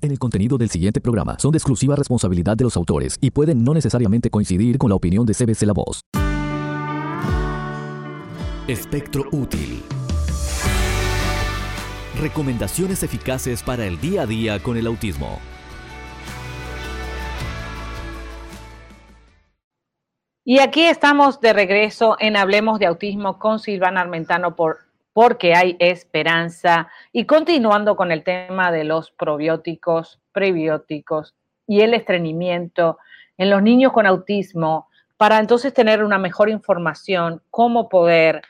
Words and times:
En 0.00 0.12
el 0.12 0.18
contenido 0.20 0.56
del 0.58 0.70
siguiente 0.70 1.00
programa 1.00 1.40
son 1.40 1.50
de 1.50 1.58
exclusiva 1.58 1.96
responsabilidad 1.96 2.56
de 2.56 2.62
los 2.62 2.76
autores 2.76 3.18
y 3.20 3.32
pueden 3.32 3.64
no 3.64 3.74
necesariamente 3.74 4.30
coincidir 4.30 4.78
con 4.78 4.90
la 4.90 4.94
opinión 4.94 5.26
de 5.26 5.34
CBC 5.34 5.62
La 5.62 5.72
Voz. 5.72 6.02
Espectro 8.68 9.24
útil. 9.32 9.82
Recomendaciones 12.20 13.02
eficaces 13.02 13.64
para 13.64 13.86
el 13.86 14.00
día 14.00 14.22
a 14.22 14.26
día 14.26 14.62
con 14.62 14.76
el 14.76 14.86
autismo. 14.86 15.40
Y 20.44 20.60
aquí 20.60 20.84
estamos 20.84 21.40
de 21.40 21.52
regreso 21.52 22.16
en 22.20 22.36
Hablemos 22.36 22.78
de 22.78 22.86
Autismo 22.86 23.40
con 23.40 23.58
Silvana 23.58 24.02
Armentano 24.02 24.54
por 24.54 24.87
porque 25.18 25.52
hay 25.52 25.76
esperanza. 25.80 26.88
Y 27.10 27.24
continuando 27.24 27.96
con 27.96 28.12
el 28.12 28.22
tema 28.22 28.70
de 28.70 28.84
los 28.84 29.10
probióticos, 29.10 30.20
prebióticos 30.30 31.34
y 31.66 31.80
el 31.80 31.92
estreñimiento 31.94 32.98
en 33.36 33.50
los 33.50 33.60
niños 33.60 33.92
con 33.92 34.06
autismo, 34.06 34.86
para 35.16 35.40
entonces 35.40 35.74
tener 35.74 36.04
una 36.04 36.18
mejor 36.18 36.50
información, 36.50 37.42
cómo 37.50 37.88
poder 37.88 38.42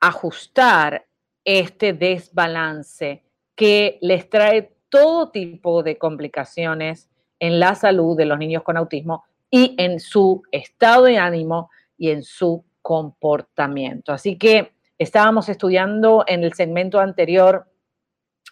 ajustar 0.00 1.06
este 1.44 1.92
desbalance 1.92 3.22
que 3.54 3.96
les 4.00 4.28
trae 4.28 4.74
todo 4.88 5.30
tipo 5.30 5.84
de 5.84 5.98
complicaciones 5.98 7.08
en 7.38 7.60
la 7.60 7.76
salud 7.76 8.16
de 8.16 8.24
los 8.24 8.40
niños 8.40 8.64
con 8.64 8.76
autismo 8.76 9.22
y 9.52 9.76
en 9.78 10.00
su 10.00 10.42
estado 10.50 11.04
de 11.04 11.18
ánimo 11.18 11.70
y 11.96 12.10
en 12.10 12.24
su 12.24 12.64
comportamiento. 12.82 14.12
Así 14.12 14.36
que 14.36 14.72
Estábamos 15.00 15.48
estudiando 15.48 16.24
en 16.26 16.44
el 16.44 16.52
segmento 16.52 17.00
anterior 17.00 17.66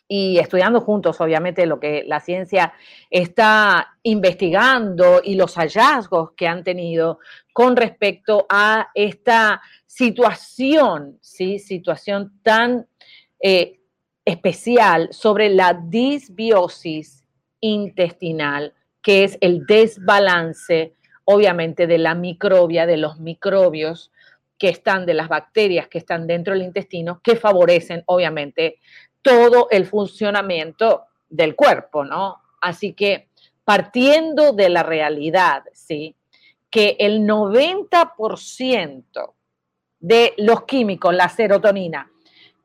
y 0.09 0.39
estudiando 0.39 0.81
juntos, 0.81 1.21
obviamente, 1.21 1.67
lo 1.67 1.79
que 1.79 2.05
la 2.07 2.21
ciencia 2.21 2.73
está 3.11 3.99
investigando 4.03 5.21
y 5.23 5.35
los 5.35 5.57
hallazgos 5.57 6.33
que 6.33 6.49
han 6.49 6.65
tenido 6.65 7.19
con 7.53 7.77
respecto 7.77 8.47
a 8.49 8.89
esta 8.95 9.61
situación, 9.85 11.19
¿sí? 11.21 11.59
Situación 11.59 12.41
tan 12.43 12.89
eh, 13.43 13.81
especial 14.25 15.09
sobre 15.13 15.51
la 15.51 15.75
disbiosis 15.75 17.27
intestinal, 17.61 18.73
que 19.03 19.25
es 19.25 19.37
el 19.43 19.67
desbalance, 19.67 20.95
obviamente, 21.25 21.87
de 21.87 21.99
la 21.99 22.15
microbia, 22.15 22.87
de 22.87 22.97
los 22.97 23.21
microbios 23.21 24.13
que 24.59 24.69
están 24.69 25.07
de 25.07 25.15
las 25.15 25.29
bacterias 25.29 25.89
que 25.89 25.99
están 25.99 26.27
dentro 26.27 26.53
del 26.53 26.65
intestino, 26.65 27.21
que 27.23 27.37
favorecen 27.37 28.03
obviamente 28.07 28.81
todo 29.23 29.69
el 29.71 29.87
funcionamiento 29.87 31.05
del 31.29 31.55
cuerpo, 31.55 32.05
¿no? 32.05 32.43
Así 32.61 32.93
que 32.93 33.29
partiendo 33.65 34.53
de 34.53 34.69
la 34.69 34.83
realidad, 34.83 35.63
¿sí? 35.73 36.17
Que 36.71 36.97
el 36.99 37.21
90% 37.21 39.35
de 40.01 40.35
los 40.39 40.65
químicos, 40.65 41.15
la 41.15 41.29
serotonina, 41.29 42.11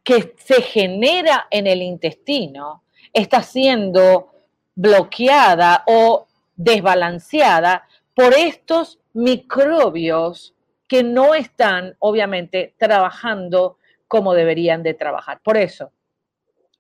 que 0.04 0.36
se 0.38 0.62
genera 0.62 1.48
en 1.50 1.68
el 1.68 1.82
intestino, 1.82 2.84
está 3.12 3.44
siendo 3.44 4.32
bloqueada 4.76 5.84
o 5.88 6.28
desbalanceada 6.56 7.88
por 8.14 8.34
estos 8.34 9.00
microbios 9.14 10.54
que 10.94 11.02
no 11.02 11.34
están, 11.34 11.96
obviamente, 11.98 12.76
trabajando 12.78 13.80
como 14.08 14.36
deberían 14.36 14.84
de 14.84 14.94
trabajar. 14.94 15.42
Por 15.44 15.58
eso, 15.58 15.92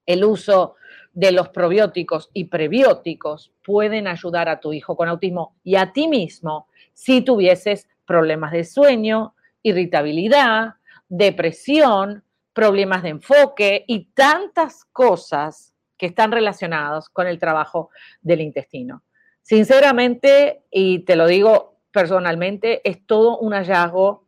el 0.05 0.23
uso 0.23 0.75
de 1.13 1.31
los 1.31 1.49
probióticos 1.49 2.29
y 2.31 2.43
prebióticos 2.43 3.51
pueden 3.65 4.07
ayudar 4.07 4.49
a 4.49 4.59
tu 4.59 4.71
hijo 4.71 4.95
con 4.95 5.09
autismo 5.09 5.55
y 5.63 5.77
a 5.77 5.93
ti 5.93 6.07
mismo 6.07 6.67
si 6.93 7.21
tuvieses 7.21 7.89
problemas 8.05 8.51
de 8.51 8.65
sueño, 8.65 9.33
irritabilidad, 9.63 10.75
depresión, 11.09 12.23
problemas 12.53 13.01
de 13.01 13.09
enfoque 13.09 13.83
y 13.87 14.11
tantas 14.13 14.85
cosas 14.85 15.73
que 15.97 16.05
están 16.05 16.31
relacionadas 16.31 17.09
con 17.09 17.25
el 17.25 17.39
trabajo 17.39 17.89
del 18.21 18.41
intestino. 18.41 19.01
Sinceramente, 19.41 20.65
y 20.69 20.99
te 20.99 21.15
lo 21.15 21.25
digo 21.25 21.72
personalmente 21.93 22.81
es 22.83 23.05
todo 23.05 23.37
un 23.37 23.53
hallazgo 23.53 24.27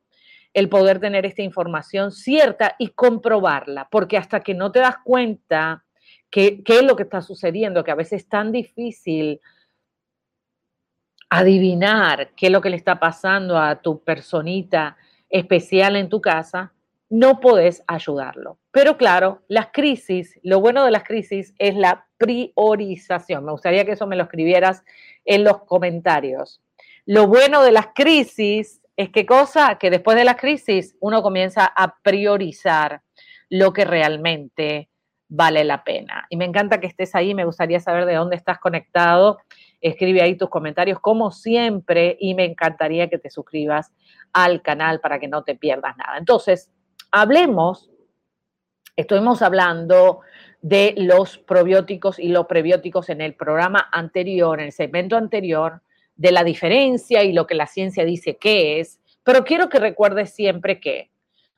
el 0.54 0.70
poder 0.70 1.02
tener 1.02 1.26
esta 1.26 1.42
información 1.42 2.14
cierta 2.14 2.76
y 2.80 2.90
comprobarla, 2.90 3.90
porque 3.92 4.18
hasta 4.18 4.40
que 4.40 4.54
no 4.54 4.72
te 4.72 4.80
das 4.80 4.96
cuenta 5.04 5.84
qué 6.30 6.64
es 6.66 6.84
lo 6.84 6.96
que 6.96 7.04
está 7.04 7.22
sucediendo, 7.22 7.84
que 7.84 7.92
a 7.92 7.96
veces 7.96 8.24
es 8.24 8.30
tan 8.30 8.54
difícil 8.54 9.42
adivinar 11.30 12.32
qué 12.38 12.46
es 12.46 12.52
lo 12.52 12.62
que 12.62 12.70
le 12.70 12.78
está 12.78 13.00
pasando 13.00 13.58
a 13.58 13.82
tu 13.82 14.02
personita 14.02 14.96
especial 15.30 15.98
en 15.98 16.08
tu 16.08 16.22
casa, 16.22 16.72
no 17.10 17.40
podés 17.40 17.84
ayudarlo. 17.88 18.60
Pero 18.72 18.98
claro, 18.98 19.44
las 19.48 19.68
crisis, 19.74 20.40
lo 20.44 20.62
bueno 20.62 20.86
de 20.86 20.92
las 20.92 21.04
crisis 21.04 21.54
es 21.60 21.76
la 21.76 22.08
priorización. 22.18 23.46
Me 23.46 23.52
gustaría 23.52 23.86
que 23.86 23.92
eso 23.92 24.08
me 24.08 24.16
lo 24.16 24.24
escribieras 24.24 24.84
en 25.26 25.44
los 25.44 25.64
comentarios. 25.64 26.62
Lo 27.06 27.28
bueno 27.28 27.62
de 27.62 27.72
las 27.72 27.88
crisis 27.94 28.82
es 28.98 29.10
que 29.10 29.26
cosa 29.26 29.78
que 29.78 29.90
después 29.90 30.18
de 30.18 30.24
la 30.24 30.38
crisis 30.38 30.96
uno 31.00 31.22
comienza 31.22 31.66
a 31.66 32.00
priorizar 32.02 33.02
lo 33.50 33.74
que 33.74 33.86
realmente 33.86 34.90
vale 35.28 35.64
la 35.64 35.84
pena. 35.84 36.26
Y 36.30 36.38
me 36.38 36.46
encanta 36.46 36.80
que 36.80 36.88
estés 36.88 37.14
ahí, 37.16 37.34
me 37.34 37.46
gustaría 37.46 37.80
saber 37.80 38.06
de 38.06 38.16
dónde 38.16 38.36
estás 38.36 38.60
conectado. 38.60 39.40
Escribe 39.82 40.22
ahí 40.22 40.36
tus 40.36 40.50
comentarios 40.50 41.00
como 41.00 41.32
siempre 41.32 42.18
y 42.20 42.34
me 42.36 42.46
encantaría 42.46 43.10
que 43.10 43.18
te 43.18 43.30
suscribas 43.30 43.92
al 44.34 44.62
canal 44.62 45.00
para 45.00 45.20
que 45.20 45.28
no 45.28 45.44
te 45.44 45.56
pierdas 45.56 45.98
nada. 45.98 46.18
Entonces, 46.18 46.72
hablemos, 47.12 47.90
estuvimos 48.96 49.42
hablando 49.42 50.22
de 50.62 50.96
los 50.98 51.38
probióticos 51.38 52.18
y 52.18 52.30
los 52.30 52.48
prebióticos 52.48 53.10
en 53.10 53.22
el 53.22 53.36
programa 53.36 53.88
anterior, 53.92 54.60
en 54.60 54.68
el 54.68 54.72
segmento 54.72 55.18
anterior, 55.18 55.82
de 56.16 56.32
la 56.32 56.44
diferencia 56.44 57.24
y 57.24 57.34
lo 57.34 57.48
que 57.48 57.56
la 57.56 57.68
ciencia 57.68 58.06
dice 58.06 58.38
que 58.38 58.80
es, 58.80 59.00
pero 59.24 59.44
quiero 59.44 59.70
que 59.70 59.80
recuerdes 59.80 60.34
siempre 60.34 60.80
que 60.80 61.10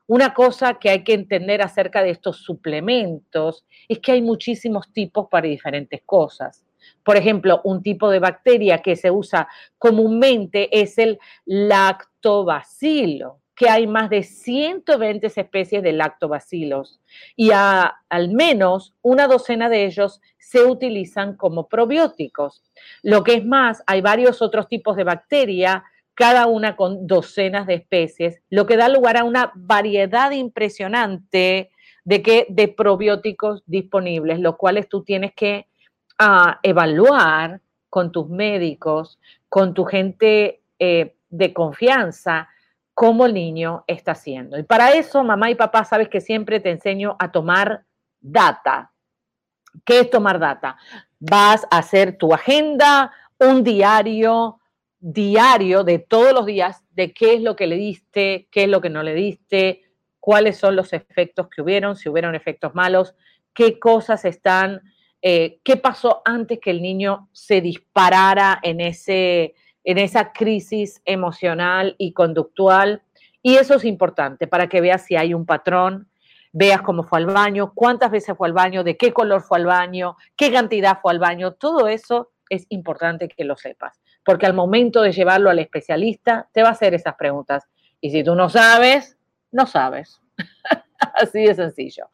una 0.08 0.34
cosa 0.34 0.76
que 0.76 0.90
hay 0.90 1.04
que 1.04 1.14
entender 1.14 1.62
acerca 1.62 2.02
de 2.02 2.12
estos 2.12 2.38
suplementos 2.38 3.66
es 3.90 4.00
que 4.00 4.14
hay 4.14 4.22
muchísimos 4.22 4.92
tipos 4.94 5.28
para 5.30 5.48
diferentes 5.48 6.02
cosas. 6.06 6.66
Por 7.04 7.18
ejemplo, 7.18 7.60
un 7.66 7.84
tipo 7.84 8.10
de 8.10 8.20
bacteria 8.20 8.82
que 8.82 8.96
se 8.96 9.12
usa 9.12 9.50
comúnmente 9.78 10.70
es 10.82 10.98
el 10.98 11.20
lactobacilo 11.46 13.42
que 13.58 13.70
hay 13.70 13.88
más 13.88 14.12
de 14.12 14.22
120 14.22 15.26
especies 15.26 15.82
de 15.82 15.92
lactobacilos 15.92 17.02
y 17.36 17.50
al 17.52 18.30
menos 18.32 18.94
una 19.02 19.28
docena 19.28 19.68
de 19.68 19.86
ellos 19.86 20.22
se 20.38 20.64
utilizan 20.64 21.36
como 21.36 21.68
probióticos. 21.68 22.64
Lo 23.02 23.24
que 23.24 23.34
es 23.34 23.46
más, 23.46 23.84
hay 23.88 24.02
varios 24.02 24.44
otros 24.44 24.68
tipos 24.68 24.96
de 24.96 25.04
bacteria, 25.04 25.84
cada 26.14 26.46
una 26.46 26.76
con 26.76 27.08
docenas 27.08 27.66
de 27.66 27.74
especies, 27.74 28.40
lo 28.52 28.68
que 28.68 28.78
da 28.78 28.90
lugar 28.90 29.18
a 29.18 29.24
una 29.24 29.52
variedad 29.56 30.30
impresionante 30.30 31.72
de, 32.06 32.22
que, 32.22 32.46
de 32.50 32.68
probióticos 32.68 33.64
disponibles, 33.66 34.40
los 34.40 34.56
cuales 34.56 34.88
tú 34.88 35.04
tienes 35.04 35.34
que 35.34 35.66
ah, 36.20 36.60
evaluar 36.62 37.60
con 37.90 38.12
tus 38.12 38.30
médicos, 38.30 39.20
con 39.50 39.74
tu 39.74 39.84
gente 39.84 40.62
eh, 40.78 41.16
de 41.30 41.54
confianza, 41.54 42.50
cómo 42.98 43.28
el 43.28 43.36
niño 43.36 43.84
está 43.86 44.14
haciendo. 44.14 44.58
Y 44.58 44.64
para 44.64 44.94
eso, 44.94 45.24
mamá 45.24 45.52
y 45.52 45.56
papá, 45.56 45.84
sabes 45.84 46.10
que 46.10 46.20
siempre 46.20 46.60
te 46.60 46.72
enseño 46.72 47.16
a 47.20 47.32
tomar 47.32 47.84
data. 48.20 48.92
¿Qué 49.86 50.00
es 50.00 50.10
tomar 50.10 50.40
data? 50.40 50.78
Vas 51.20 51.68
a 51.70 51.78
hacer 51.78 52.18
tu 52.18 52.34
agenda, 52.34 53.12
un 53.38 53.64
diario, 53.64 54.60
diario 55.00 55.84
de 55.84 56.00
todos 56.00 56.34
los 56.34 56.48
días 56.48 56.84
de 56.90 57.14
qué 57.14 57.36
es 57.36 57.42
lo 57.44 57.56
que 57.56 57.68
le 57.68 57.76
diste, 57.76 58.48
qué 58.50 58.64
es 58.64 58.70
lo 58.70 58.82
que 58.82 58.90
no 58.90 59.04
le 59.04 59.14
diste, 59.14 59.84
cuáles 60.20 60.58
son 60.58 60.76
los 60.76 60.92
efectos 60.92 61.50
que 61.50 61.62
hubieron, 61.62 61.98
si 61.98 62.10
hubieron 62.10 62.34
efectos 62.34 62.74
malos, 62.74 63.14
qué 63.54 63.78
cosas 63.78 64.26
están, 64.26 64.82
eh, 65.22 65.60
qué 65.64 65.78
pasó 65.78 66.24
antes 66.26 66.58
que 66.60 66.72
el 66.72 66.82
niño 66.82 67.30
se 67.32 67.62
disparara 67.62 68.60
en 68.64 68.82
ese, 68.82 69.54
en 69.88 69.98
esa 69.98 70.34
crisis 70.34 71.02
emocional 71.06 71.96
y 71.98 72.12
conductual. 72.12 73.02
Y 73.42 73.56
eso 73.56 73.76
es 73.76 73.86
importante 73.86 74.46
para 74.46 74.68
que 74.68 74.82
veas 74.82 75.06
si 75.06 75.16
hay 75.16 75.34
un 75.34 75.46
patrón, 75.46 76.10
veas 76.52 76.82
cómo 76.82 77.04
fue 77.04 77.20
al 77.20 77.28
baño, 77.28 77.72
cuántas 77.74 78.12
veces 78.12 78.36
fue 78.38 78.50
al 78.50 78.54
baño, 78.54 78.84
de 78.84 78.98
qué 78.98 79.14
color 79.14 79.42
fue 79.42 79.60
al 79.60 79.66
baño, 79.66 80.18
qué 80.36 80.52
cantidad 80.52 81.00
fue 81.02 81.14
al 81.14 81.20
baño. 81.20 81.54
Todo 81.54 81.88
eso 81.88 82.32
es 82.50 82.66
importante 82.68 83.30
que 83.30 83.46
lo 83.46 83.56
sepas, 83.56 84.02
porque 84.26 84.46
al 84.46 84.54
momento 84.54 85.02
de 85.02 85.14
llevarlo 85.14 85.50
al 85.50 85.60
especialista 85.60 86.50
te 86.52 86.64
va 86.64 86.68
a 86.68 86.74
hacer 86.74 86.94
esas 86.94 87.16
preguntas. 87.16 87.64
Y 88.02 88.12
si 88.12 88.26
tú 88.26 88.36
no 88.36 88.50
sabes, 88.50 89.18
no 89.54 89.68
sabes. 89.68 90.20
Así 91.14 91.44
de 91.44 91.56
sencillo. 91.56 92.10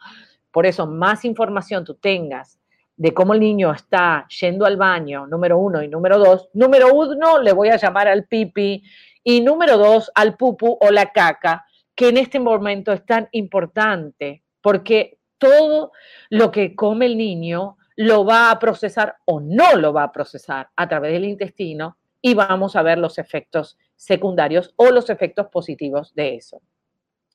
Por 0.51 0.67
eso, 0.67 0.85
más 0.85 1.25
información 1.25 1.85
tú 1.85 1.95
tengas 1.95 2.59
de 2.95 3.13
cómo 3.13 3.33
el 3.33 3.39
niño 3.39 3.71
está 3.71 4.27
yendo 4.39 4.65
al 4.65 4.77
baño, 4.77 5.27
número 5.27 5.57
uno 5.57 5.81
y 5.81 5.87
número 5.87 6.19
dos, 6.19 6.49
número 6.53 6.93
uno 6.93 7.41
le 7.41 7.51
voy 7.51 7.69
a 7.69 7.77
llamar 7.77 8.07
al 8.07 8.25
pipi 8.25 8.83
y 9.23 9.41
número 9.41 9.77
dos 9.77 10.11
al 10.15 10.37
pupu 10.37 10.77
o 10.79 10.91
la 10.91 11.11
caca, 11.11 11.65
que 11.95 12.09
en 12.09 12.17
este 12.17 12.39
momento 12.39 12.91
es 12.91 13.05
tan 13.05 13.29
importante 13.31 14.43
porque 14.61 15.17
todo 15.37 15.91
lo 16.29 16.51
que 16.51 16.75
come 16.75 17.05
el 17.07 17.17
niño 17.17 17.77
lo 17.95 18.25
va 18.25 18.51
a 18.51 18.59
procesar 18.59 19.17
o 19.25 19.39
no 19.39 19.75
lo 19.75 19.93
va 19.93 20.03
a 20.03 20.11
procesar 20.11 20.69
a 20.75 20.87
través 20.87 21.13
del 21.13 21.25
intestino 21.25 21.97
y 22.21 22.33
vamos 22.33 22.75
a 22.75 22.81
ver 22.81 22.97
los 22.97 23.17
efectos 23.17 23.77
secundarios 23.95 24.73
o 24.77 24.91
los 24.91 25.09
efectos 25.09 25.47
positivos 25.47 26.13
de 26.15 26.35
eso. 26.35 26.61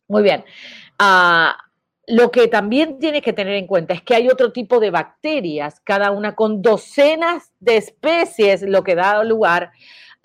Muy 0.08 0.22
bien. 0.22 0.44
Ah, 0.98 1.56
lo 2.08 2.30
que 2.30 2.48
también 2.48 2.98
tienes 2.98 3.20
que 3.20 3.34
tener 3.34 3.54
en 3.54 3.66
cuenta 3.66 3.92
es 3.92 4.00
que 4.00 4.14
hay 4.14 4.28
otro 4.28 4.50
tipo 4.50 4.80
de 4.80 4.90
bacterias, 4.90 5.80
cada 5.80 6.10
una 6.10 6.34
con 6.34 6.62
docenas 6.62 7.52
de 7.60 7.76
especies, 7.76 8.62
lo 8.62 8.82
que 8.82 8.94
da 8.94 9.22
lugar 9.24 9.72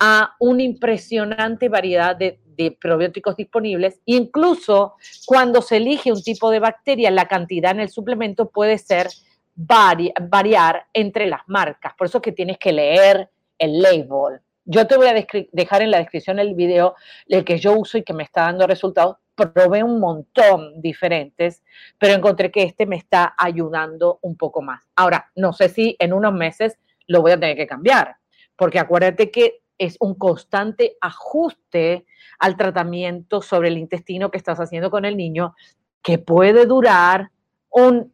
a 0.00 0.34
una 0.40 0.62
impresionante 0.62 1.68
variedad 1.68 2.16
de, 2.16 2.40
probióticos 2.80 3.36
disponibles. 3.36 4.00
Incluso 4.06 4.94
cuando 5.26 5.60
se 5.60 5.76
elige 5.76 6.12
un 6.12 6.22
tipo 6.22 6.50
de 6.50 6.60
bacteria, 6.60 7.10
la 7.10 7.26
cantidad 7.26 7.72
en 7.72 7.80
el 7.80 7.90
suplemento 7.90 8.48
puede 8.48 8.78
ser 8.78 9.08
variar 9.56 10.86
entre 10.92 11.26
las 11.26 11.40
marcas. 11.48 11.94
Por 11.98 12.06
eso 12.06 12.18
es 12.18 12.22
que 12.22 12.32
tienes 12.32 12.58
que 12.58 12.72
leer 12.72 13.28
el 13.58 13.82
label. 13.82 14.40
Yo 14.64 14.86
te 14.86 14.96
voy 14.96 15.08
a 15.08 15.26
dejar 15.52 15.82
en 15.82 15.90
la 15.90 15.98
descripción 15.98 16.38
el 16.38 16.54
video 16.54 16.94
el 17.28 17.44
que 17.44 17.58
yo 17.58 17.72
uso 17.76 17.98
y 17.98 18.04
que 18.04 18.14
me 18.14 18.22
está 18.22 18.42
dando 18.42 18.66
resultados. 18.66 19.16
Probé 19.34 19.82
un 19.82 19.98
montón 19.98 20.80
diferentes, 20.80 21.62
pero 21.98 22.14
encontré 22.14 22.50
que 22.50 22.62
este 22.62 22.86
me 22.86 22.96
está 22.96 23.34
ayudando 23.36 24.18
un 24.22 24.36
poco 24.36 24.62
más. 24.62 24.84
Ahora, 24.94 25.30
no 25.34 25.52
sé 25.52 25.68
si 25.68 25.96
en 25.98 26.12
unos 26.12 26.32
meses 26.32 26.78
lo 27.06 27.20
voy 27.20 27.32
a 27.32 27.40
tener 27.40 27.56
que 27.56 27.66
cambiar, 27.66 28.16
porque 28.56 28.78
acuérdate 28.78 29.30
que 29.30 29.62
es 29.78 29.96
un 30.00 30.14
constante 30.14 30.96
ajuste 31.00 32.06
al 32.38 32.56
tratamiento 32.56 33.42
sobre 33.42 33.68
el 33.68 33.78
intestino 33.78 34.30
que 34.30 34.38
estás 34.38 34.60
haciendo 34.60 34.90
con 34.90 35.04
el 35.04 35.16
niño, 35.16 35.54
que 36.02 36.18
puede 36.18 36.66
durar 36.66 37.30
un, 37.70 38.12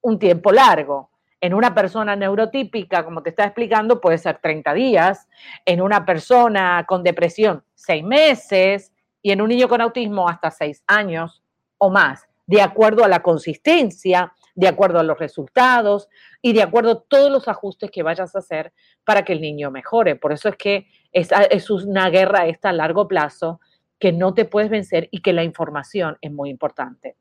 un 0.00 0.18
tiempo 0.18 0.52
largo. 0.52 1.10
En 1.40 1.52
una 1.52 1.74
persona 1.74 2.16
neurotípica, 2.16 3.04
como 3.04 3.22
te 3.22 3.30
estaba 3.30 3.48
explicando, 3.48 4.00
puede 4.00 4.16
ser 4.16 4.38
30 4.38 4.72
días. 4.72 5.28
En 5.66 5.82
una 5.82 6.06
persona 6.06 6.86
con 6.88 7.02
depresión, 7.02 7.62
6 7.74 8.02
meses. 8.02 8.93
Y 9.24 9.32
en 9.32 9.40
un 9.40 9.48
niño 9.48 9.70
con 9.70 9.80
autismo, 9.80 10.28
hasta 10.28 10.50
6 10.50 10.84
años 10.86 11.42
o 11.78 11.88
más, 11.88 12.28
de 12.46 12.60
acuerdo 12.60 13.04
a 13.04 13.08
la 13.08 13.22
consistencia, 13.22 14.34
de 14.54 14.68
acuerdo 14.68 14.98
a 14.98 15.02
los 15.02 15.18
resultados 15.18 16.10
y 16.42 16.52
de 16.52 16.62
acuerdo 16.62 16.90
a 16.90 17.00
todos 17.08 17.32
los 17.32 17.48
ajustes 17.48 17.90
que 17.90 18.02
vayas 18.02 18.36
a 18.36 18.40
hacer 18.40 18.74
para 19.02 19.24
que 19.24 19.32
el 19.32 19.40
niño 19.40 19.70
mejore. 19.70 20.16
Por 20.16 20.34
eso 20.34 20.50
es 20.50 20.56
que 20.56 20.88
es, 21.10 21.30
es 21.50 21.70
una 21.70 22.10
guerra 22.10 22.46
esta 22.46 22.68
a 22.68 22.74
largo 22.74 23.08
plazo 23.08 23.60
que 23.98 24.12
no 24.12 24.34
te 24.34 24.44
puedes 24.44 24.68
vencer 24.68 25.08
y 25.10 25.22
que 25.22 25.32
la 25.32 25.42
información 25.42 26.18
es 26.20 26.30
muy 26.30 26.50
importante. 26.50 27.16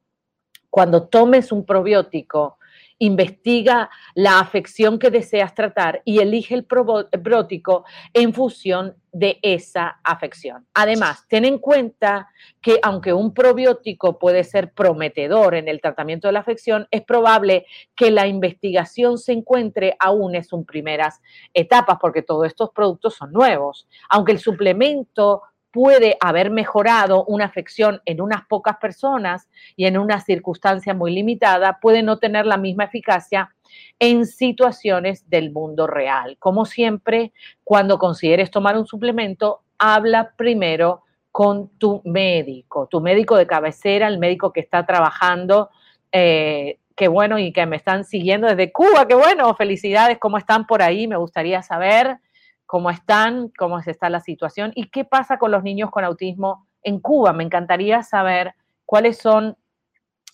Cuando 0.69 1.07
tomes 1.07 1.53
un 1.53 1.65
probiótico, 1.65 2.57
investiga 3.03 3.89
la 4.15 4.39
afección 4.39 4.97
que 4.97 5.11
deseas 5.11 5.53
tratar 5.53 6.01
y 6.05 6.19
elige 6.19 6.55
el 6.55 6.63
probiótico 6.63 7.83
en 8.13 8.33
función 8.33 8.95
de 9.11 9.39
esa 9.41 9.99
afección. 10.05 10.65
Además, 10.73 11.25
ten 11.27 11.43
en 11.43 11.59
cuenta 11.59 12.29
que 12.61 12.79
aunque 12.81 13.11
un 13.11 13.33
probiótico 13.33 14.17
puede 14.17 14.45
ser 14.45 14.71
prometedor 14.71 15.53
en 15.53 15.67
el 15.67 15.81
tratamiento 15.81 16.29
de 16.29 16.31
la 16.31 16.39
afección, 16.39 16.87
es 16.91 17.01
probable 17.01 17.65
que 17.93 18.09
la 18.09 18.25
investigación 18.25 19.17
se 19.17 19.33
encuentre 19.33 19.97
aún 19.99 20.35
en 20.35 20.45
sus 20.45 20.65
primeras 20.65 21.21
etapas, 21.53 21.97
porque 21.99 22.21
todos 22.21 22.47
estos 22.47 22.69
productos 22.71 23.15
son 23.15 23.33
nuevos. 23.33 23.85
Aunque 24.09 24.31
el 24.31 24.39
suplemento 24.39 25.41
puede 25.73 26.17
haber 26.21 26.51
mejorado 26.51 27.25
una 27.25 27.45
afección 27.45 27.99
en 28.05 28.21
unas 28.21 28.45
pocas 28.45 28.77
personas 28.77 29.49
y 29.75 29.85
en 29.87 29.97
una 29.97 30.21
circunstancia 30.21 30.93
muy 30.93 31.11
limitada, 31.11 31.79
puede 31.81 32.03
no 32.03 32.19
tener 32.19 32.45
la 32.45 32.57
misma 32.57 32.83
eficacia 32.83 33.53
en 33.97 34.27
situaciones 34.27 35.27
del 35.31 35.51
mundo 35.51 35.87
real. 35.87 36.37
Como 36.37 36.65
siempre, 36.65 37.33
cuando 37.63 37.97
consideres 37.97 38.51
tomar 38.51 38.77
un 38.77 38.85
suplemento, 38.85 39.63
habla 39.79 40.33
primero 40.37 41.01
con 41.31 41.69
tu 41.79 42.03
médico, 42.05 42.85
tu 42.85 43.01
médico 43.01 43.35
de 43.35 43.47
cabecera, 43.47 44.07
el 44.07 44.19
médico 44.19 44.53
que 44.53 44.59
está 44.59 44.85
trabajando. 44.85 45.71
Eh, 46.11 46.77
qué 46.95 47.07
bueno 47.07 47.39
y 47.39 47.51
que 47.51 47.65
me 47.65 47.77
están 47.77 48.05
siguiendo 48.05 48.45
desde 48.45 48.71
Cuba, 48.71 49.07
qué 49.07 49.15
bueno, 49.15 49.51
felicidades, 49.55 50.19
¿cómo 50.19 50.37
están 50.37 50.67
por 50.67 50.83
ahí? 50.83 51.07
Me 51.07 51.17
gustaría 51.17 51.63
saber 51.63 52.19
cómo 52.65 52.89
están, 52.89 53.49
cómo 53.57 53.79
está 53.79 54.09
la 54.09 54.19
situación 54.19 54.71
y 54.75 54.89
qué 54.89 55.05
pasa 55.05 55.37
con 55.37 55.51
los 55.51 55.63
niños 55.63 55.91
con 55.91 56.03
autismo 56.03 56.67
en 56.81 56.99
Cuba. 56.99 57.33
Me 57.33 57.43
encantaría 57.43 58.03
saber 58.03 58.55
cuáles 58.85 59.17
son 59.17 59.57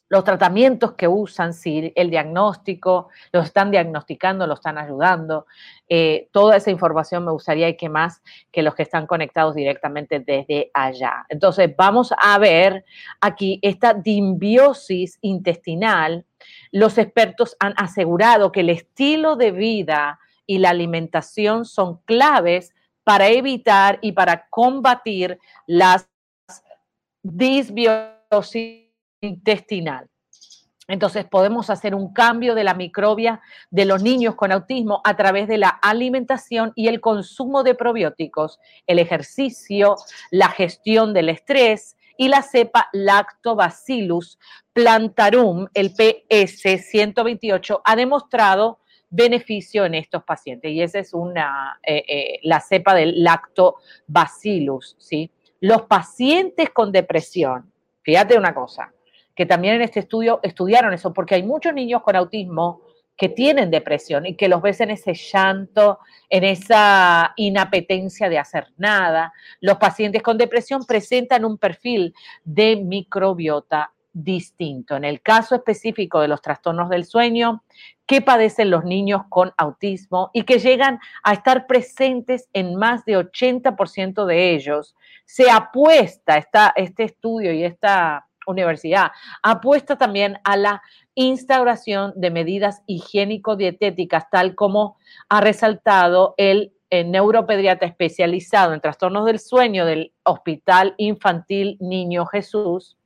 los 0.10 0.24
tratamientos 0.24 0.94
que 0.94 1.08
usan, 1.08 1.54
si 1.54 1.94
el 1.96 2.10
diagnóstico, 2.10 3.10
los 3.31 3.46
están 3.46 3.70
diagnosticando, 3.70 4.48
los 4.48 4.60
están 4.60 4.80
ayudando. 4.80 5.46
Eh, 5.88 6.30
toda 6.31 6.58
esa 6.58 6.72
información 6.72 7.26
me 7.26 7.31
gustaría 7.31 7.78
que 7.78 7.90
más 7.90 8.24
que 8.52 8.64
los 8.64 8.74
que 8.74 8.84
están 8.84 9.06
conectados 9.06 9.54
directamente 9.54 10.20
desde 10.20 10.72
allá. 10.74 11.26
Entonces, 11.30 11.74
vamos 11.78 12.12
a 12.20 12.38
ver 12.40 12.84
aquí 13.22 13.60
esta 13.62 13.94
dimbiosis 13.94 15.20
intestinal. 15.22 16.26
Los 16.72 16.98
expertos 16.98 17.56
han 17.60 17.76
asegurado 17.78 18.52
que 18.52 18.62
el 18.62 18.72
estilo 18.72 19.36
de 19.36 19.52
vida 19.52 20.20
y 20.50 20.57
la 20.57 20.72
alimentación 20.72 21.63
son 21.63 22.01
claves 22.06 22.74
para 23.04 23.28
evitar 23.28 24.00
y 24.01 24.13
para 24.13 24.48
combatir 24.50 25.38
las 25.68 26.10
disbiosis 27.22 28.88
intestinal. 29.22 30.10
Entonces 30.88 31.25
podemos 31.25 31.69
hacer 31.69 31.94
un 31.94 32.13
cambio 32.13 32.56
de 32.56 32.63
la 32.63 32.74
microbia 32.74 33.42
de 33.69 33.86
los 33.86 34.01
niños 34.01 34.34
con 34.34 34.51
autismo 34.51 35.01
a 35.04 35.16
través 35.16 35.48
de 35.48 35.60
la 35.60 35.69
alimentación 35.69 36.74
y 36.75 36.88
el 36.88 37.00
consumo 37.00 37.62
de 37.62 37.75
probióticos, 37.75 38.60
el 38.88 38.98
ejercicio, 38.98 39.98
la 40.31 40.50
gestión 40.50 41.13
del 41.13 41.30
estrés 41.30 41.95
y 42.18 42.28
la 42.28 42.42
cepa 42.42 42.90
Lactobacillus 42.92 44.40
plantarum, 44.74 45.68
el 45.75 45.92
PS 45.94 46.90
128, 46.90 47.84
ha 47.86 47.95
demostrado 47.95 48.80
beneficio 49.09 49.85
en 49.85 49.95
estos 49.95 50.23
pacientes. 50.23 50.71
Y 50.71 50.81
esa 50.81 51.00
es 51.00 51.13
una, 51.13 51.79
eh, 51.83 52.03
eh, 52.07 52.39
la 52.44 52.59
cepa 52.59 52.94
del 52.95 53.23
lactobacillus, 53.23 54.95
¿sí? 54.99 55.31
Los 55.59 55.83
pacientes 55.83 56.69
con 56.69 56.92
depresión, 56.92 57.71
fíjate 58.01 58.37
una 58.37 58.54
cosa, 58.54 58.94
que 59.35 59.45
también 59.45 59.75
en 59.75 59.81
este 59.81 60.01
estudio 60.01 60.39
estudiaron 60.44 60.94
eso, 60.94 61.13
porque 61.13 61.35
hay 61.35 61.44
muchos 61.44 61.73
niños 61.73 62.01
con 62.01 62.16
autismo 62.16 62.81
que 63.19 63.28
tienen 63.28 63.69
depresión 63.69 64.25
y 64.25 64.35
que 64.35 64.47
los 64.47 64.61
ves 64.61 64.80
en 64.80 64.92
ese 64.92 65.13
llanto, 65.13 65.99
en 66.30 66.45
esa 66.45 67.33
inapetencia 67.35 68.30
de 68.30 68.39
hacer 68.39 68.68
nada. 68.78 69.33
Los 69.59 69.78
pacientes 69.78 70.21
con 70.23 70.37
depresión 70.37 70.85
presentan 70.85 71.44
un 71.44 71.57
perfil 71.57 72.13
de 72.45 72.78
microbiota 72.78 73.92
distinto. 74.13 74.95
En 74.95 75.04
el 75.04 75.21
caso 75.21 75.56
específico 75.56 76.19
de 76.21 76.28
los 76.28 76.42
trastornos 76.42 76.89
del 76.89 77.06
sueño, 77.06 77.63
¿qué 78.06 78.21
padecen 78.21 78.69
los 78.69 78.83
niños 78.83 79.21
con 79.30 79.54
autismo 79.57 80.31
y 80.33 80.44
que 80.44 80.59
llegan 80.59 80.99
a 81.23 81.33
estar 81.33 81.68
presentes 81.68 82.49
en 82.54 82.75
más 82.75 83.06
de 83.06 83.18
80% 83.18 84.25
de 84.25 84.56
ellos, 84.56 84.95
se 85.25 85.49
apuesta, 85.51 86.37
esta, 86.37 86.73
este 86.75 87.04
estudio 87.04 87.54
y 87.54 87.63
esta 87.63 88.25
universidad 88.47 89.11
apuesta 89.44 89.97
también 89.97 90.39
a 90.44 90.57
la 90.57 90.81
instauración 91.16 92.13
de 92.16 92.31
medidas 92.31 92.81
higiénico-dietéticas, 92.87 94.30
tal 94.31 94.56
como 94.56 94.97
ha 95.28 95.42
resaltado 95.42 96.33
el, 96.37 96.73
el 96.89 97.11
neuropediatra 97.11 97.87
especializado 97.87 98.73
en 98.73 98.81
trastornos 98.81 99.25
del 99.25 99.39
sueño 99.39 99.85
del 99.85 100.13
Hospital 100.23 100.95
Infantil 100.97 101.78
Niño 101.80 102.25
Jesús, 102.25 102.97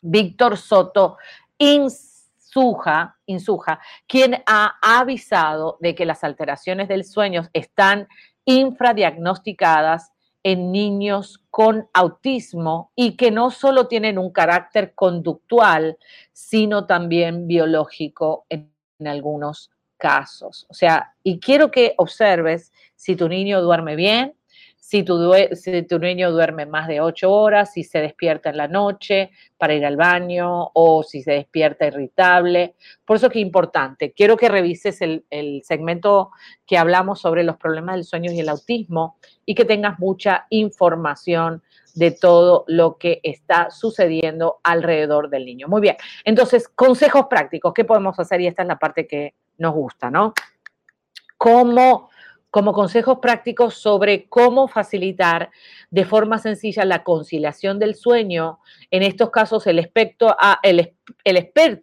Víctor 0.00 0.56
Soto 0.56 1.16
Insuja, 1.58 3.18
Insuja, 3.26 3.80
quien 4.06 4.42
ha 4.46 4.76
avisado 4.82 5.78
de 5.80 5.94
que 5.94 6.06
las 6.06 6.24
alteraciones 6.24 6.88
del 6.88 7.04
sueño 7.04 7.48
están 7.52 8.08
infradiagnosticadas 8.44 10.12
en 10.42 10.72
niños 10.72 11.44
con 11.50 11.88
autismo 11.92 12.92
y 12.96 13.16
que 13.16 13.30
no 13.30 13.50
solo 13.50 13.88
tienen 13.88 14.18
un 14.18 14.32
carácter 14.32 14.94
conductual, 14.94 15.98
sino 16.32 16.86
también 16.86 17.46
biológico 17.46 18.46
en, 18.48 18.72
en 18.98 19.06
algunos 19.06 19.70
casos. 19.98 20.66
O 20.68 20.74
sea, 20.74 21.14
y 21.22 21.38
quiero 21.40 21.70
que 21.70 21.94
observes 21.98 22.72
si 22.96 23.16
tu 23.16 23.28
niño 23.28 23.60
duerme 23.60 23.96
bien, 23.96 24.34
si 24.90 25.04
tu, 25.04 25.32
si 25.52 25.82
tu 25.84 26.00
niño 26.00 26.32
duerme 26.32 26.66
más 26.66 26.88
de 26.88 27.00
ocho 27.00 27.30
horas, 27.30 27.72
si 27.74 27.84
se 27.84 28.00
despierta 28.00 28.50
en 28.50 28.56
la 28.56 28.66
noche 28.66 29.30
para 29.56 29.72
ir 29.72 29.86
al 29.86 29.96
baño 29.96 30.72
o 30.74 31.04
si 31.04 31.22
se 31.22 31.30
despierta 31.30 31.86
irritable. 31.86 32.74
Por 33.04 33.16
eso 33.16 33.30
que 33.30 33.38
es 33.38 33.46
importante. 33.46 34.10
Quiero 34.10 34.36
que 34.36 34.48
revises 34.48 35.00
el, 35.00 35.24
el 35.30 35.62
segmento 35.62 36.32
que 36.66 36.76
hablamos 36.76 37.20
sobre 37.20 37.44
los 37.44 37.56
problemas 37.56 37.94
del 37.94 38.04
sueño 38.04 38.32
y 38.32 38.40
el 38.40 38.48
autismo 38.48 39.16
y 39.46 39.54
que 39.54 39.64
tengas 39.64 40.00
mucha 40.00 40.48
información 40.50 41.62
de 41.94 42.10
todo 42.10 42.64
lo 42.66 42.98
que 42.98 43.20
está 43.22 43.70
sucediendo 43.70 44.58
alrededor 44.64 45.30
del 45.30 45.44
niño. 45.44 45.68
Muy 45.68 45.82
bien, 45.82 45.98
entonces, 46.24 46.68
consejos 46.68 47.26
prácticos, 47.30 47.72
¿qué 47.74 47.84
podemos 47.84 48.18
hacer? 48.18 48.40
Y 48.40 48.48
esta 48.48 48.62
es 48.62 48.68
la 48.68 48.78
parte 48.80 49.06
que 49.06 49.34
nos 49.56 49.72
gusta, 49.72 50.10
¿no? 50.10 50.34
¿Cómo, 51.36 52.09
como 52.50 52.72
consejos 52.72 53.18
prácticos 53.20 53.74
sobre 53.74 54.28
cómo 54.28 54.66
facilitar 54.66 55.50
de 55.90 56.04
forma 56.04 56.38
sencilla 56.38 56.84
la 56.84 57.04
conciliación 57.04 57.78
del 57.78 57.94
sueño. 57.94 58.58
En 58.90 59.02
estos 59.02 59.30
casos, 59.30 59.66
el, 59.66 59.78
experto, 59.78 60.36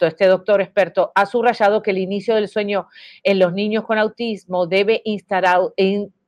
este 0.05 0.25
doctor 0.27 0.61
experto, 0.61 1.11
ha 1.15 1.25
subrayado 1.25 1.81
que 1.81 1.91
el 1.91 1.99
inicio 1.99 2.35
del 2.35 2.49
sueño 2.49 2.87
en 3.23 3.39
los 3.39 3.53
niños 3.53 3.85
con 3.85 3.97
autismo 3.97 4.67
debe 4.67 5.01
instalar, 5.05 5.61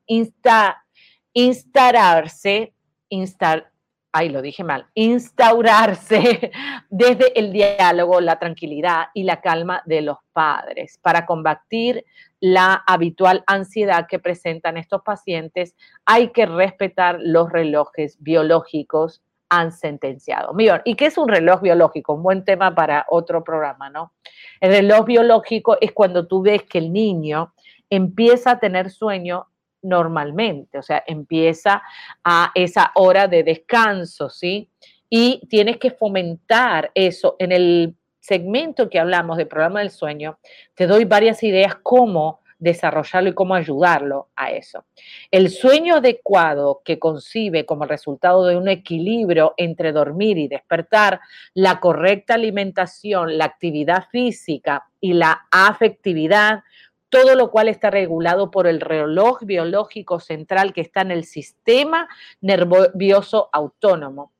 insta, 0.05 0.85
instalarse, 1.33 2.73
instar, 3.09 3.71
ay, 4.11 4.29
lo 4.29 4.41
dije 4.41 4.63
mal, 4.63 4.87
instaurarse 4.93 6.51
desde 6.89 7.37
el 7.39 7.51
diálogo, 7.51 8.21
la 8.21 8.39
tranquilidad 8.39 9.07
y 9.13 9.23
la 9.23 9.41
calma 9.41 9.83
de 9.85 10.01
los 10.01 10.17
padres 10.33 10.99
para 11.01 11.25
combatir 11.25 12.05
la 12.39 12.83
habitual 12.87 13.43
ansiedad 13.47 14.07
que 14.07 14.19
presentan 14.19 14.77
estos 14.77 15.01
pacientes. 15.03 15.75
Hay 16.05 16.29
que 16.29 16.45
respetar 16.45 17.19
los 17.21 17.51
relojes 17.51 18.17
biológicos 18.19 19.21
han 19.49 19.71
sentenciado. 19.71 20.55
¿y 20.85 20.95
qué 20.95 21.07
es 21.07 21.17
un 21.17 21.27
reloj 21.27 21.61
biológico? 21.61 22.13
Un 22.13 22.23
buen 22.23 22.45
tema 22.45 22.75
para 22.75 23.05
otro 23.09 23.43
programa, 23.43 23.89
¿no? 23.89 24.13
El 24.61 24.71
reloj 24.71 25.05
biológico 25.05 25.77
es 25.81 25.91
cuando 25.91 26.27
tú 26.27 26.43
ves 26.43 26.63
que 26.63 26.77
el 26.77 26.93
niño 26.93 27.53
empieza 27.89 28.51
a 28.51 28.59
tener 28.59 28.91
sueño 28.91 29.47
normalmente, 29.81 30.77
o 30.77 30.81
sea, 30.81 31.03
empieza 31.05 31.81
a 32.23 32.51
esa 32.55 32.91
hora 32.95 33.27
de 33.27 33.43
descanso, 33.43 34.29
¿sí? 34.29 34.69
Y 35.09 35.41
tienes 35.49 35.77
que 35.77 35.91
fomentar 35.91 36.91
eso. 36.93 37.35
En 37.39 37.51
el 37.51 37.95
segmento 38.19 38.89
que 38.89 38.99
hablamos 38.99 39.37
del 39.37 39.47
programa 39.47 39.79
del 39.79 39.91
sueño, 39.91 40.37
te 40.75 40.87
doy 40.87 41.05
varias 41.05 41.41
ideas 41.43 41.75
cómo 41.81 42.41
desarrollarlo 42.59 43.29
y 43.29 43.33
cómo 43.33 43.55
ayudarlo 43.55 44.29
a 44.35 44.51
eso. 44.51 44.85
El 45.31 45.49
sueño 45.49 45.95
adecuado 45.95 46.81
que 46.83 46.99
concibe 46.99 47.65
como 47.65 47.85
resultado 47.85 48.45
de 48.45 48.57
un 48.57 48.67
equilibrio 48.67 49.53
entre 49.57 49.93
dormir 49.93 50.37
y 50.37 50.49
despertar, 50.49 51.21
la 51.53 51.79
correcta 51.79 52.35
alimentación, 52.35 53.37
la 53.37 53.45
actividad 53.45 54.07
física 54.11 54.85
y 54.99 55.13
la 55.13 55.47
afectividad 55.49 56.63
todo 57.09 57.35
lo 57.35 57.51
cual 57.51 57.67
está 57.67 57.89
regulado 57.89 58.51
por 58.51 58.67
el 58.67 58.79
reloj 58.79 59.43
biológico 59.43 60.19
central 60.19 60.73
que 60.73 60.81
está 60.81 61.01
en 61.01 61.11
el 61.11 61.25
sistema 61.25 62.07
nervioso 62.41 63.49
autónomo. 63.51 64.31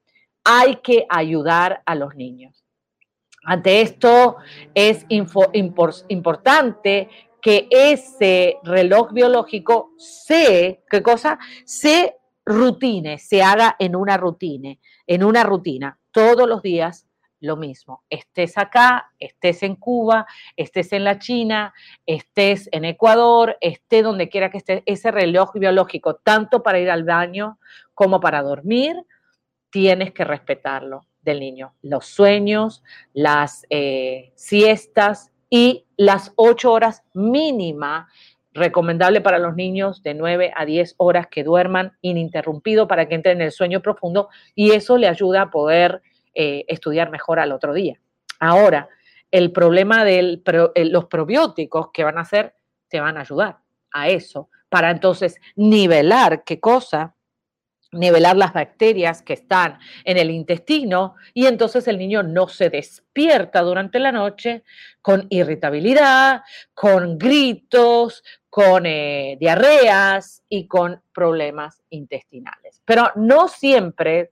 Hay 0.44 0.78
que 0.78 1.06
ayudar 1.10 1.82
a 1.86 1.96
los 1.96 2.16
niños. 2.16 2.64
Ante 3.44 3.82
esto 3.82 4.38
es 4.74 5.06
importante 5.10 7.10
que 7.42 7.68
ese 7.70 8.58
reloj 8.64 9.12
biológico 9.12 9.92
se, 9.98 10.84
¿qué 10.90 11.02
cosa? 11.02 11.40
Se 11.66 12.18
rutine, 12.46 13.18
se 13.18 13.42
haga 13.42 13.76
en 13.80 13.96
una 13.96 14.18
rutina, 14.18 14.76
en 15.08 15.24
una 15.24 15.44
rutina, 15.44 16.00
todos 16.12 16.48
los 16.48 16.62
días 16.62 17.09
lo 17.40 17.56
mismo. 17.56 18.04
Estés 18.10 18.58
acá, 18.58 19.12
estés 19.20 19.64
en 19.64 19.76
Cuba, 19.76 20.26
estés 20.56 20.94
en 20.94 21.04
la 21.04 21.20
China, 21.20 21.74
estés 22.06 22.70
en 22.72 22.86
Ecuador, 22.86 23.58
esté 23.62 24.02
donde 24.02 24.30
quiera 24.30 24.50
que 24.50 24.58
esté, 24.58 24.84
ese 24.86 25.12
reloj 25.12 25.54
biológico, 25.54 26.16
tanto 26.16 26.64
para 26.64 26.80
ir 26.80 26.90
al 26.90 27.04
baño 27.04 27.60
como 27.94 28.20
para 28.20 28.42
dormir, 28.42 28.96
tienes 29.70 30.12
que 30.14 30.24
respetarlo 30.24 31.06
del 31.22 31.40
niño. 31.40 31.74
Los 31.82 32.06
sueños, 32.06 32.84
las 33.14 33.66
eh, 33.70 34.32
siestas 34.36 35.32
y 35.50 35.86
las 35.98 36.32
ocho 36.36 36.72
horas 36.72 37.04
mínima 37.14 38.08
recomendable 38.54 39.22
para 39.22 39.40
los 39.40 39.56
niños 39.56 40.02
de 40.04 40.14
9 40.14 40.52
a 40.56 40.66
10 40.66 40.96
horas 40.98 41.28
que 41.28 41.44
duerman 41.44 41.94
ininterrumpido 42.02 42.88
para 42.88 43.08
que 43.08 43.16
entren 43.16 43.38
en 43.38 43.46
el 43.46 43.52
sueño 43.52 43.82
profundo 43.82 44.30
y 44.56 44.72
eso 44.72 44.98
le 44.98 45.08
ayuda 45.08 45.44
a 45.44 45.50
poder 45.52 46.02
eh, 46.34 46.66
estudiar 46.68 47.10
mejor 47.10 47.40
al 47.40 47.52
otro 47.52 47.74
día. 47.74 48.00
Ahora, 48.40 48.90
el 49.32 49.52
problema 49.52 50.04
de 50.04 50.42
eh, 50.76 50.86
los 50.86 51.06
probióticos 51.06 51.92
que 51.92 52.04
van 52.04 52.18
a 52.18 52.22
hacer, 52.22 52.56
te 52.88 53.00
van 53.00 53.18
a 53.18 53.22
ayudar 53.22 53.60
a 53.92 54.10
eso, 54.10 54.50
para 54.70 54.92
entonces 54.92 55.38
nivelar 55.56 56.44
qué 56.44 56.60
cosa, 56.60 57.16
nivelar 57.92 58.38
las 58.38 58.54
bacterias 58.54 59.22
que 59.22 59.34
están 59.34 59.80
en 60.04 60.18
el 60.18 60.30
intestino 60.30 61.16
y 61.34 61.48
entonces 61.48 61.88
el 61.88 61.98
niño 61.98 62.22
no 62.22 62.48
se 62.48 62.70
despierta 62.70 63.62
durante 63.62 64.00
la 64.00 64.12
noche 64.12 64.64
con 65.02 65.26
irritabilidad, 65.30 66.44
con 66.74 67.18
gritos, 67.18 68.24
con 68.50 68.86
eh, 68.86 69.38
diarreas 69.40 70.44
y 70.50 70.68
con 70.68 71.02
problemas 71.14 71.82
intestinales. 71.90 72.82
Pero 72.86 73.12
no 73.16 73.48
siempre 73.48 74.32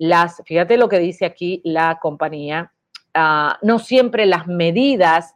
las, 0.00 0.42
fíjate 0.46 0.78
lo 0.78 0.88
que 0.88 0.98
dice 0.98 1.26
aquí 1.26 1.60
la 1.62 1.98
compañía, 2.00 2.72
ah, 3.12 3.58
no 3.60 3.78
siempre 3.78 4.24
las 4.24 4.46
medidas 4.46 5.34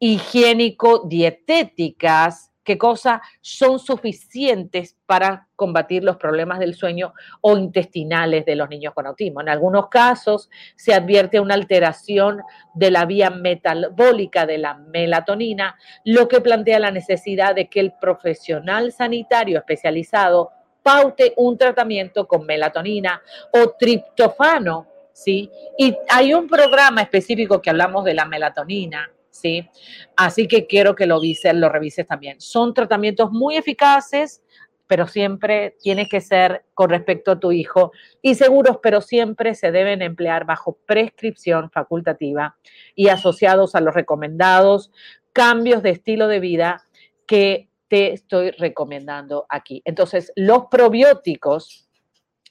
higiénico-dietéticas, 0.00 2.50
qué 2.64 2.78
cosa, 2.78 3.20
son 3.42 3.78
suficientes 3.78 4.96
para 5.04 5.48
combatir 5.54 6.02
los 6.02 6.16
problemas 6.16 6.60
del 6.60 6.74
sueño 6.74 7.12
o 7.42 7.58
intestinales 7.58 8.46
de 8.46 8.56
los 8.56 8.70
niños 8.70 8.94
con 8.94 9.06
autismo. 9.06 9.42
En 9.42 9.50
algunos 9.50 9.88
casos 9.88 10.48
se 10.76 10.94
advierte 10.94 11.38
una 11.38 11.52
alteración 11.52 12.40
de 12.74 12.90
la 12.90 13.04
vía 13.04 13.28
metabólica 13.28 14.46
de 14.46 14.56
la 14.56 14.78
melatonina, 14.78 15.76
lo 16.04 16.26
que 16.26 16.40
plantea 16.40 16.78
la 16.78 16.90
necesidad 16.90 17.54
de 17.54 17.68
que 17.68 17.80
el 17.80 17.92
profesional 18.00 18.92
sanitario 18.92 19.58
especializado 19.58 20.55
paute 20.86 21.32
un 21.38 21.58
tratamiento 21.58 22.28
con 22.28 22.46
melatonina 22.46 23.20
o 23.52 23.70
triptofano, 23.76 24.86
¿sí? 25.12 25.50
Y 25.76 25.96
hay 26.08 26.32
un 26.32 26.46
programa 26.46 27.02
específico 27.02 27.60
que 27.60 27.70
hablamos 27.70 28.04
de 28.04 28.14
la 28.14 28.24
melatonina, 28.24 29.10
¿sí? 29.28 29.68
Así 30.16 30.46
que 30.46 30.68
quiero 30.68 30.94
que 30.94 31.06
lo, 31.06 31.18
lo 31.54 31.68
revises 31.68 32.06
también. 32.06 32.40
Son 32.40 32.72
tratamientos 32.72 33.32
muy 33.32 33.56
eficaces, 33.56 34.44
pero 34.86 35.08
siempre 35.08 35.76
tiene 35.82 36.08
que 36.08 36.20
ser 36.20 36.64
con 36.72 36.90
respecto 36.90 37.32
a 37.32 37.40
tu 37.40 37.50
hijo 37.50 37.90
y 38.22 38.36
seguros, 38.36 38.78
pero 38.80 39.00
siempre 39.00 39.56
se 39.56 39.72
deben 39.72 40.02
emplear 40.02 40.46
bajo 40.46 40.78
prescripción 40.86 41.68
facultativa 41.72 42.58
y 42.94 43.08
asociados 43.08 43.74
a 43.74 43.80
los 43.80 43.92
recomendados 43.92 44.92
cambios 45.32 45.82
de 45.82 45.90
estilo 45.90 46.28
de 46.28 46.38
vida 46.38 46.84
que 47.26 47.65
te 47.88 48.12
estoy 48.12 48.50
recomendando 48.52 49.46
aquí. 49.48 49.82
Entonces, 49.84 50.32
los 50.36 50.66
probióticos, 50.66 51.88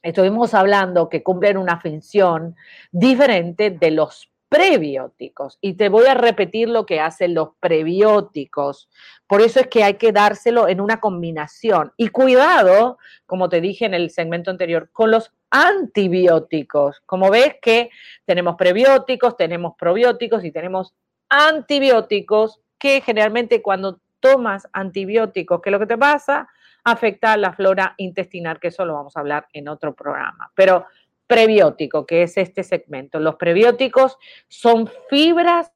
estuvimos 0.01 0.53
hablando 0.53 1.09
que 1.09 1.23
cumplen 1.23 1.57
una 1.57 1.79
función 1.81 2.55
diferente 2.91 3.71
de 3.71 3.91
los 3.91 4.31
prebióticos. 4.49 5.57
Y 5.61 5.73
te 5.73 5.89
voy 5.89 6.05
a 6.05 6.13
repetir 6.13 6.69
lo 6.69 6.85
que 6.85 6.99
hacen 6.99 7.33
los 7.33 7.49
prebióticos. 7.59 8.89
Por 9.27 9.41
eso 9.41 9.59
es 9.59 9.67
que 9.67 9.83
hay 9.83 9.95
que 9.95 10.11
dárselo 10.11 10.67
en 10.67 10.79
una 10.79 10.99
combinación. 10.99 11.91
Y 11.97 12.09
cuidado, 12.09 12.97
como 13.25 13.49
te 13.49 13.59
dije 13.59 13.85
en 13.85 13.93
el 13.93 14.11
segmento 14.11 14.51
anterior, 14.51 14.89
con 14.93 15.11
los 15.11 15.33
antibióticos. 15.49 17.01
Como 17.05 17.29
ves 17.29 17.55
que 17.61 17.89
tenemos 18.25 18.55
prebióticos, 18.55 19.35
tenemos 19.35 19.73
probióticos 19.77 20.43
y 20.43 20.51
tenemos 20.51 20.93
antibióticos 21.29 22.61
que 22.77 23.01
generalmente 23.01 23.61
cuando 23.61 23.99
tomas 24.25 24.67
antibióticos, 24.73 25.61
que 25.61 25.69
lo 25.69 25.77
que 25.77 25.85
te 25.85 25.99
pasa 25.99 26.49
afecta 26.83 27.33
a 27.33 27.37
la 27.37 27.53
flora 27.53 27.93
intestinal, 27.97 28.59
que 28.59 28.69
eso 28.69 28.83
lo 28.85 28.95
vamos 28.95 29.15
a 29.15 29.19
hablar 29.19 29.47
en 29.53 29.67
otro 29.67 29.93
programa. 29.93 30.51
Pero 30.55 30.87
prebiótico, 31.27 32.07
que 32.07 32.23
es 32.23 32.35
este 32.37 32.63
segmento. 32.63 33.19
Los 33.19 33.35
prebióticos 33.35 34.17
son 34.47 34.89
fibras 35.09 35.71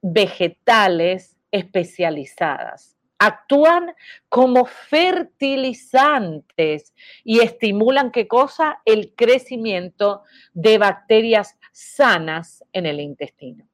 vegetales 0.00 1.36
especializadas. 1.50 2.96
Actúan 3.18 3.94
como 4.30 4.64
fertilizantes 4.64 6.94
y 7.22 7.40
estimulan 7.40 8.10
qué 8.10 8.26
cosa? 8.26 8.80
El 8.86 9.14
crecimiento 9.14 10.22
de 10.54 10.78
bacterias 10.78 11.58
sanas 11.70 12.64
en 12.72 12.86
el 12.86 12.98
intestino. 12.98 13.69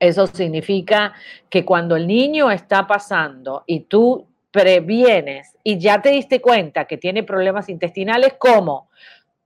Eso 0.00 0.26
significa 0.26 1.12
que 1.50 1.64
cuando 1.64 1.94
el 1.94 2.06
niño 2.06 2.50
está 2.50 2.86
pasando 2.86 3.64
y 3.66 3.80
tú 3.80 4.26
previenes 4.50 5.56
y 5.62 5.78
ya 5.78 6.00
te 6.00 6.08
diste 6.08 6.40
cuenta 6.40 6.86
que 6.86 6.96
tiene 6.96 7.22
problemas 7.22 7.68
intestinales, 7.68 8.34
¿cómo? 8.38 8.88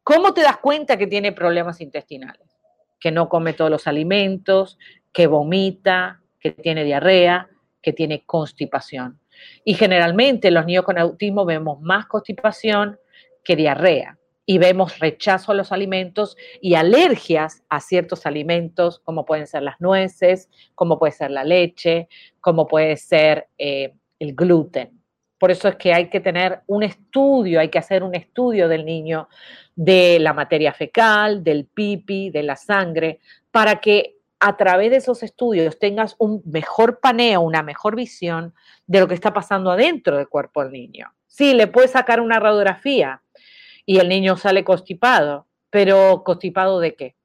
¿Cómo 0.04 0.32
te 0.32 0.42
das 0.42 0.58
cuenta 0.58 0.96
que 0.96 1.08
tiene 1.08 1.32
problemas 1.32 1.80
intestinales? 1.80 2.56
Que 3.00 3.10
no 3.10 3.28
come 3.28 3.52
todos 3.52 3.70
los 3.70 3.88
alimentos, 3.88 4.78
que 5.12 5.26
vomita, 5.26 6.22
que 6.38 6.52
tiene 6.52 6.84
diarrea, 6.84 7.48
que 7.82 7.92
tiene 7.92 8.24
constipación. 8.24 9.18
Y 9.64 9.74
generalmente 9.74 10.52
los 10.52 10.66
niños 10.66 10.84
con 10.84 10.98
autismo 10.98 11.44
vemos 11.44 11.80
más 11.80 12.06
constipación 12.06 12.98
que 13.42 13.56
diarrea 13.56 14.18
y 14.46 14.58
vemos 14.58 14.98
rechazo 14.98 15.52
a 15.52 15.54
los 15.54 15.72
alimentos 15.72 16.36
y 16.60 16.74
alergias 16.74 17.62
a 17.68 17.80
ciertos 17.80 18.26
alimentos, 18.26 18.98
como 19.00 19.24
pueden 19.24 19.46
ser 19.46 19.62
las 19.62 19.80
nueces, 19.80 20.50
como 20.74 20.98
puede 20.98 21.12
ser 21.12 21.30
la 21.30 21.44
leche, 21.44 22.08
como 22.40 22.66
puede 22.66 22.96
ser 22.96 23.48
eh, 23.58 23.94
el 24.18 24.34
gluten. 24.34 25.00
Por 25.38 25.50
eso 25.50 25.68
es 25.68 25.76
que 25.76 25.92
hay 25.92 26.08
que 26.08 26.20
tener 26.20 26.60
un 26.66 26.82
estudio, 26.82 27.60
hay 27.60 27.68
que 27.68 27.78
hacer 27.78 28.02
un 28.02 28.14
estudio 28.14 28.68
del 28.68 28.84
niño 28.84 29.28
de 29.74 30.18
la 30.20 30.32
materia 30.32 30.72
fecal, 30.72 31.42
del 31.42 31.66
pipi, 31.66 32.30
de 32.30 32.42
la 32.42 32.56
sangre, 32.56 33.20
para 33.50 33.80
que 33.80 34.16
a 34.40 34.56
través 34.56 34.90
de 34.90 34.98
esos 34.98 35.22
estudios 35.22 35.78
tengas 35.78 36.16
un 36.18 36.42
mejor 36.44 37.00
paneo, 37.00 37.40
una 37.40 37.62
mejor 37.62 37.96
visión 37.96 38.54
de 38.86 39.00
lo 39.00 39.08
que 39.08 39.14
está 39.14 39.32
pasando 39.32 39.70
adentro 39.70 40.16
del 40.16 40.28
cuerpo 40.28 40.62
del 40.62 40.72
niño. 40.72 41.12
Sí, 41.26 41.54
le 41.54 41.66
puedes 41.66 41.92
sacar 41.92 42.20
una 42.20 42.38
radiografía 42.38 43.22
y 43.86 43.98
el 43.98 44.08
niño 44.08 44.36
sale 44.36 44.64
constipado, 44.64 45.46
pero 45.70 46.22
constipado 46.24 46.80
de 46.80 46.94
qué? 46.94 47.16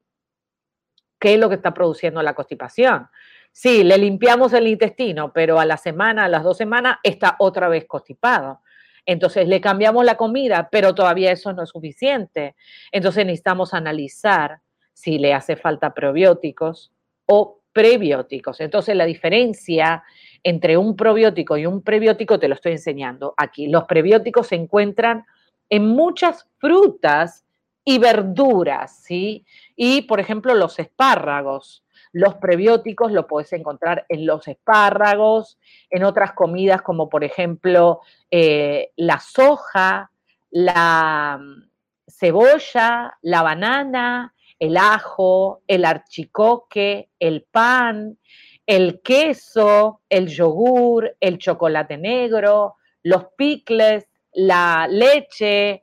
¿Qué 1.18 1.34
es 1.34 1.40
lo 1.40 1.48
que 1.48 1.56
está 1.56 1.74
produciendo 1.74 2.22
la 2.22 2.34
constipación? 2.34 3.08
Sí, 3.52 3.84
le 3.84 3.98
limpiamos 3.98 4.52
el 4.52 4.66
intestino, 4.66 5.32
pero 5.32 5.58
a 5.60 5.66
la 5.66 5.76
semana, 5.76 6.24
a 6.24 6.28
las 6.28 6.44
dos 6.44 6.56
semanas, 6.56 6.98
está 7.02 7.36
otra 7.38 7.68
vez 7.68 7.86
constipado. 7.86 8.60
Entonces 9.06 9.48
le 9.48 9.60
cambiamos 9.60 10.04
la 10.04 10.16
comida, 10.16 10.68
pero 10.70 10.94
todavía 10.94 11.32
eso 11.32 11.52
no 11.52 11.62
es 11.62 11.70
suficiente. 11.70 12.54
Entonces 12.92 13.26
necesitamos 13.26 13.74
analizar 13.74 14.60
si 14.92 15.18
le 15.18 15.34
hace 15.34 15.56
falta 15.56 15.94
probióticos 15.94 16.92
o 17.26 17.60
prebióticos. 17.72 18.60
Entonces 18.60 18.94
la 18.96 19.04
diferencia 19.04 20.02
entre 20.42 20.76
un 20.76 20.96
probiótico 20.96 21.56
y 21.56 21.66
un 21.66 21.82
prebiótico 21.82 22.38
te 22.38 22.48
lo 22.48 22.54
estoy 22.54 22.72
enseñando 22.72 23.34
aquí. 23.36 23.68
Los 23.68 23.84
prebióticos 23.84 24.48
se 24.48 24.56
encuentran 24.56 25.24
en 25.70 25.88
muchas 25.88 26.48
frutas 26.58 27.46
y 27.84 27.98
verduras, 27.98 29.02
¿sí? 29.02 29.46
Y, 29.74 30.02
por 30.02 30.20
ejemplo, 30.20 30.54
los 30.54 30.78
espárragos. 30.78 31.84
Los 32.12 32.34
prebióticos 32.34 33.12
lo 33.12 33.26
puedes 33.26 33.52
encontrar 33.52 34.04
en 34.08 34.26
los 34.26 34.48
espárragos, 34.48 35.58
en 35.90 36.04
otras 36.04 36.32
comidas 36.32 36.82
como 36.82 37.08
por 37.08 37.22
ejemplo 37.22 38.00
eh, 38.30 38.90
la 38.96 39.20
soja, 39.20 40.10
la 40.50 41.38
mm, 41.40 41.70
cebolla, 42.08 43.16
la 43.22 43.42
banana, 43.42 44.34
el 44.58 44.76
ajo, 44.76 45.62
el 45.68 45.84
archicoque, 45.84 47.10
el 47.18 47.44
pan, 47.44 48.18
el 48.66 49.00
queso, 49.02 50.02
el 50.08 50.28
yogur, 50.28 51.16
el 51.20 51.38
chocolate 51.38 51.96
negro, 51.96 52.76
los 53.02 53.26
picles, 53.36 54.09
la 54.32 54.86
leche, 54.88 55.82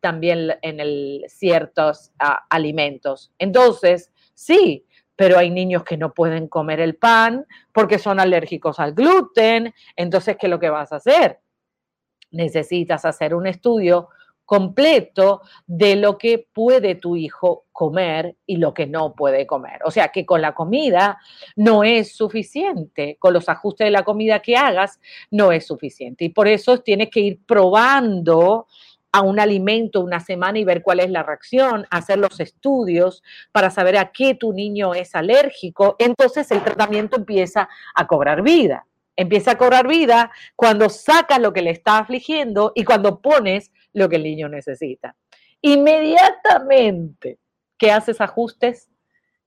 también 0.00 0.56
en 0.62 0.80
el, 0.80 1.24
ciertos 1.28 2.12
ah, 2.18 2.44
alimentos. 2.50 3.32
Entonces, 3.38 4.10
sí, 4.34 4.86
pero 5.16 5.38
hay 5.38 5.50
niños 5.50 5.84
que 5.84 5.96
no 5.96 6.12
pueden 6.12 6.48
comer 6.48 6.80
el 6.80 6.96
pan 6.96 7.46
porque 7.72 7.98
son 7.98 8.18
alérgicos 8.18 8.80
al 8.80 8.92
gluten. 8.92 9.72
Entonces, 9.96 10.36
¿qué 10.38 10.46
es 10.46 10.50
lo 10.50 10.58
que 10.58 10.70
vas 10.70 10.92
a 10.92 10.96
hacer? 10.96 11.40
Necesitas 12.30 13.04
hacer 13.04 13.34
un 13.34 13.46
estudio 13.46 14.08
completo 14.44 15.42
de 15.66 15.96
lo 15.96 16.18
que 16.18 16.46
puede 16.52 16.94
tu 16.94 17.16
hijo 17.16 17.64
comer 17.72 18.36
y 18.46 18.56
lo 18.58 18.74
que 18.74 18.86
no 18.86 19.14
puede 19.14 19.46
comer. 19.46 19.80
O 19.84 19.90
sea 19.90 20.08
que 20.08 20.26
con 20.26 20.42
la 20.42 20.54
comida 20.54 21.18
no 21.56 21.84
es 21.84 22.14
suficiente, 22.16 23.16
con 23.18 23.32
los 23.32 23.48
ajustes 23.48 23.86
de 23.86 23.90
la 23.90 24.04
comida 24.04 24.40
que 24.40 24.56
hagas 24.56 25.00
no 25.30 25.52
es 25.52 25.66
suficiente. 25.66 26.24
Y 26.24 26.28
por 26.28 26.48
eso 26.48 26.78
tienes 26.78 27.10
que 27.10 27.20
ir 27.20 27.40
probando 27.46 28.66
a 29.14 29.22
un 29.22 29.38
alimento 29.38 30.00
una 30.00 30.18
semana 30.18 30.58
y 30.58 30.64
ver 30.64 30.82
cuál 30.82 30.98
es 30.98 31.08
la 31.08 31.22
reacción, 31.22 31.86
hacer 31.90 32.18
los 32.18 32.40
estudios 32.40 33.22
para 33.52 33.70
saber 33.70 33.96
a 33.96 34.10
qué 34.10 34.34
tu 34.34 34.52
niño 34.52 34.92
es 34.92 35.14
alérgico. 35.14 35.94
Entonces 36.00 36.50
el 36.50 36.64
tratamiento 36.64 37.16
empieza 37.16 37.68
a 37.94 38.06
cobrar 38.08 38.42
vida. 38.42 38.86
Empieza 39.16 39.52
a 39.52 39.58
cobrar 39.58 39.86
vida 39.86 40.32
cuando 40.56 40.88
sacas 40.88 41.38
lo 41.38 41.52
que 41.52 41.62
le 41.62 41.70
está 41.70 41.98
afligiendo 41.98 42.72
y 42.74 42.82
cuando 42.82 43.20
pones 43.20 43.70
lo 43.94 44.08
que 44.08 44.16
el 44.16 44.24
niño 44.24 44.48
necesita. 44.48 45.16
Inmediatamente 45.62 47.38
que 47.78 47.90
haces 47.90 48.20
ajustes 48.20 48.90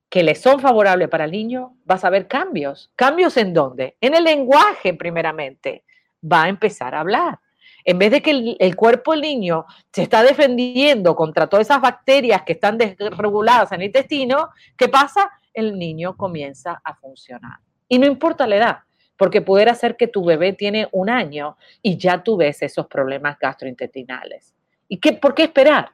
que 0.10 0.24
le 0.24 0.36
son 0.36 0.60
favorables 0.60 1.10
para 1.10 1.26
el 1.26 1.32
niño, 1.32 1.76
vas 1.84 2.04
a 2.06 2.10
ver 2.10 2.28
cambios. 2.28 2.92
¿Cambios 2.96 3.38
en 3.38 3.54
dónde? 3.54 3.98
En 4.02 4.16
el 4.16 4.24
lenguaje, 4.24 4.94
primeramente. 4.94 5.84
Va 6.24 6.44
a 6.44 6.50
empezar 6.50 6.96
a 6.96 7.02
hablar. 7.02 7.40
En 7.84 8.00
vez 8.00 8.12
de 8.12 8.22
que 8.22 8.56
el, 8.60 8.76
cuerpo 8.76 9.12
del 9.12 9.22
niño 9.22 9.66
se 9.94 10.04
está 10.04 10.24
defendiendo 10.24 11.16
contra 11.16 11.48
todas 11.48 11.68
esas 11.68 11.82
bacterias 11.82 12.42
que 12.44 12.54
están 12.54 12.78
desreguladas 12.78 13.72
en 13.72 13.82
el 13.82 13.88
intestino, 13.88 14.50
¿qué 14.78 14.90
pasa? 14.90 15.30
El 15.54 15.78
niño 15.78 16.16
comienza 16.18 16.82
a 16.84 16.96
funcionar. 16.96 17.60
Y 17.88 18.00
no 18.00 18.06
importa 18.06 18.48
la 18.48 18.56
edad 18.58 18.78
porque 19.18 19.42
poder 19.42 19.70
hacer 19.70 19.98
que 19.98 20.08
tu 20.08 20.24
bebé 20.24 20.54
tiene 20.54 20.88
un 20.92 21.10
año 21.10 21.58
y 21.82 21.98
ya 21.98 22.24
tú 22.24 22.38
ves 22.38 22.62
esos 22.62 22.88
problemas 22.88 23.38
gastrointestinales. 23.40 24.54
¿Y 24.88 24.98
qué, 24.98 25.14
por 25.14 25.34
qué 25.34 25.44
esperar? 25.44 25.92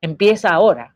Empieza 0.00 0.50
ahora. 0.50 0.94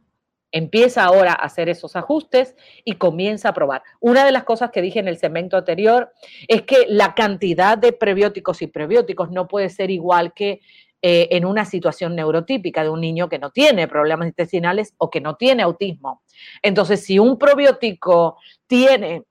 Empieza 0.53 1.05
ahora 1.05 1.33
a 1.33 1.45
hacer 1.45 1.69
esos 1.69 1.97
ajustes 1.97 2.55
y 2.85 2.95
comienza 2.95 3.51
a 3.51 3.53
probar. 3.53 3.83
Una 4.01 4.25
de 4.25 4.33
las 4.33 4.45
cosas 4.45 4.71
que 4.71 4.81
dije 4.81 5.01
en 5.01 5.09
el 5.09 5.19
segmento 5.19 5.57
anterior 5.57 6.13
es 6.49 6.63
que 6.63 6.87
la 6.89 7.15
cantidad 7.15 7.77
de 7.77 7.93
prebióticos 7.93 8.63
y 8.63 8.69
prebióticos 8.69 9.31
no 9.31 9.49
puede 9.49 9.69
ser 9.69 9.91
igual 9.91 10.33
que 10.33 10.61
eh, 11.03 11.29
en 11.33 11.45
una 11.45 11.65
situación 11.65 12.17
neurotípica 12.17 12.83
de 12.83 12.89
un 12.89 13.01
niño 13.01 13.29
que 13.29 13.39
no 13.39 13.51
tiene 13.51 13.87
problemas 13.87 14.29
intestinales 14.29 14.95
o 14.97 15.11
que 15.11 15.21
no 15.21 15.37
tiene 15.37 15.63
autismo. 15.63 16.23
Entonces, 16.63 17.05
si 17.05 17.19
un 17.19 17.39
probiótico 17.39 18.39
tiene 18.67 19.25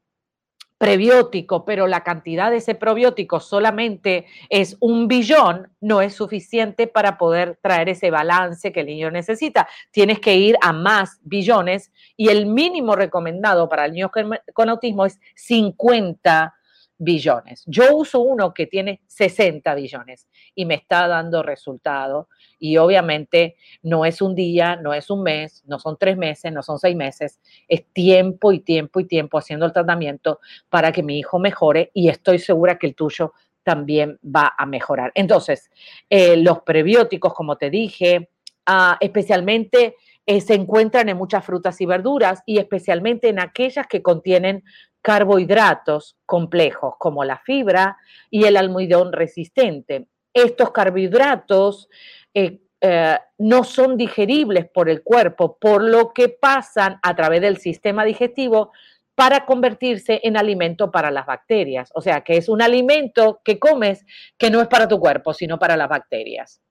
prebiótico, 0.78 1.64
pero 1.66 1.88
la 1.88 2.04
cantidad 2.04 2.52
de 2.52 2.58
ese 2.58 2.76
probiótico 2.76 3.40
solamente 3.40 4.26
es 4.50 4.78
un 4.80 5.08
billón, 5.08 5.70
no 5.80 6.02
es 6.02 6.14
suficiente 6.14 6.88
para 6.88 7.18
poder 7.18 7.58
traer 7.62 7.90
ese 7.90 8.12
balance 8.12 8.72
que 8.72 8.82
el 8.82 8.88
niño 8.88 9.12
necesita. 9.12 9.68
Tienes 9.92 10.20
que 10.20 10.36
ir 10.36 10.58
a 10.62 10.74
más 10.74 11.20
billones 11.24 11.92
y 12.18 12.30
el 12.30 12.46
mínimo 12.46 12.96
recomendado 12.96 13.70
para 13.70 13.86
el 13.86 13.94
niño 13.94 14.12
con 14.54 14.70
autismo 14.70 15.06
es 15.06 15.20
50 15.36 16.54
billones. 16.98 17.64
Yo 17.66 17.96
uso 17.96 18.20
uno 18.20 18.54
que 18.54 18.68
tiene 18.68 19.02
60 19.08 19.74
billones 19.76 20.28
y 20.54 20.66
me 20.66 20.76
está 20.76 21.08
dando 21.08 21.44
resultado. 21.44 22.30
Y 22.60 22.78
obviamente 22.78 23.56
no 23.84 24.06
es 24.06 24.22
un 24.22 24.36
día, 24.36 24.76
no 24.76 24.94
es 24.94 25.10
un 25.10 25.24
mes, 25.24 25.64
no 25.66 25.80
son 25.80 25.98
tres 25.98 26.18
meses, 26.18 26.52
no 26.52 26.64
son 26.64 26.80
seis 26.80 26.96
meses, 26.96 27.40
es 27.68 27.86
tiempo 27.94 28.52
y 28.52 28.60
tiempo 28.60 29.00
y 29.00 29.06
tiempo 29.06 29.38
haciendo 29.38 29.66
el 29.66 29.74
tratamiento 29.74 30.40
para 30.70 30.92
que 30.92 31.04
mi 31.04 31.20
hijo 31.20 31.40
mejore 31.40 31.92
y 31.94 32.10
estoy 32.10 32.40
segura 32.40 32.78
que 32.78 32.88
el 32.88 32.96
tuyo 32.96 33.34
también 33.64 34.20
va 34.24 34.54
a 34.58 34.66
mejorar. 34.66 35.12
Entonces, 35.16 35.70
eh, 36.10 36.38
los 36.38 36.62
prebióticos, 36.62 37.34
como 37.34 37.58
te 37.58 37.70
dije, 37.70 38.30
ah, 38.68 38.98
especialmente 39.02 39.96
eh, 40.26 40.42
se 40.42 40.56
encuentran 40.56 41.08
en 41.10 41.18
muchas 41.18 41.46
frutas 41.46 41.80
y 41.82 41.86
verduras 41.86 42.42
y 42.46 42.58
especialmente 42.58 43.30
en 43.30 43.40
aquellas 43.40 43.86
que 43.88 44.02
contienen 44.02 44.64
carbohidratos 45.02 46.18
complejos 46.26 46.96
como 46.98 47.24
la 47.24 47.38
fibra 47.38 47.98
y 48.32 48.46
el 48.46 48.58
almidón 48.58 49.14
resistente. 49.14 50.08
Estos 50.34 50.72
carbohidratos 50.72 51.90
eh, 52.34 52.60
eh, 52.82 53.18
no 53.38 53.64
son 53.64 53.98
digeribles 53.98 54.68
por 54.68 54.90
el 54.90 55.04
cuerpo, 55.04 55.58
por 55.60 55.84
lo 55.84 56.12
que 56.12 56.30
pasan 56.30 57.00
a 57.04 57.16
través 57.16 57.42
del 57.42 57.58
sistema 57.58 58.04
digestivo 58.04 58.72
para 59.14 59.46
convertirse 59.46 60.22
en 60.24 60.38
alimento 60.38 60.90
para 60.90 61.12
las 61.12 61.28
bacterias. 61.28 61.92
O 61.94 62.02
sea, 62.02 62.22
que 62.22 62.38
es 62.38 62.50
un 62.50 62.64
alimento 62.64 63.42
que 63.46 63.60
comes 63.60 64.04
que 64.40 64.50
no 64.50 64.60
es 64.60 64.68
para 64.68 64.88
tu 64.88 65.00
cuerpo, 65.00 65.36
sino 65.36 65.60
para 65.60 65.78
las 65.78 65.88
bacterias 65.88 66.62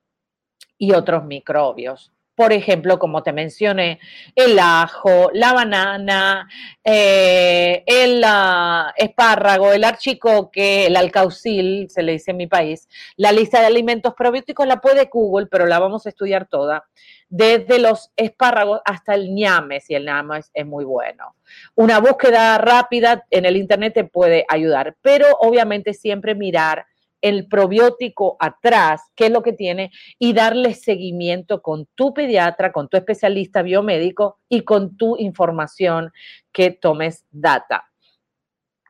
y 0.77 0.93
otros 0.93 1.25
microbios 1.25 2.12
por 2.35 2.53
ejemplo, 2.53 2.99
como 2.99 3.23
te 3.23 3.33
mencioné, 3.33 4.01
el 4.35 4.59
ajo, 4.59 5.31
la 5.33 5.53
banana, 5.53 6.49
eh, 6.83 7.85
el 7.87 8.23
ah, 8.25 8.92
espárrago, 8.97 9.73
el 9.73 9.85
archicoque, 9.85 10.87
el 10.87 10.97
alcaucil, 10.97 11.88
se 11.90 12.03
le 12.03 12.12
dice 12.12 12.33
en 12.33 12.38
mi 12.38 12.47
país. 12.47 12.88
La 13.16 13.33
lista 13.33 13.61
de 13.61 13.66
alimentos 13.66 14.14
probióticos 14.14 14.66
la 14.66 14.81
puede 14.81 15.09
Google, 15.12 15.47
pero 15.47 15.66
la 15.66 15.79
vamos 15.79 16.07
a 16.07 16.09
estudiar 16.09 16.47
toda, 16.47 16.85
desde 17.29 17.79
los 17.79 18.11
espárragos 18.16 18.81
hasta 18.85 19.14
el 19.14 19.35
ñame, 19.35 19.81
si 19.81 19.94
el 19.94 20.07
ñame 20.07 20.40
es 20.53 20.66
muy 20.66 20.85
bueno. 20.85 21.37
Una 21.75 22.01
búsqueda 22.01 22.59
rápida 22.59 23.25
en 23.31 23.44
el 23.44 23.57
Internet 23.57 23.94
te 23.94 24.05
puede 24.05 24.44
ayudar, 24.49 24.97
pero 25.03 25.27
obviamente 25.40 25.94
siempre 25.94 26.35
mirar 26.35 26.87
el 27.25 27.49
probiótico 27.49 28.37
atrás, 28.39 29.01
qué 29.17 29.27
es 29.27 29.33
lo 29.33 29.43
que 29.43 29.55
tiene, 29.55 29.91
y 30.19 30.35
darle 30.35 30.75
seguimiento 30.75 31.63
con 31.63 31.87
tu 31.95 32.13
pediatra, 32.13 32.71
con 32.71 32.89
tu 32.89 32.99
especialista 32.99 33.63
biomédico 33.63 34.41
y 34.47 34.61
con 34.61 34.99
tu 34.99 35.17
información 35.17 36.13
que 36.53 36.71
tomes 36.71 37.25
data. 37.31 37.91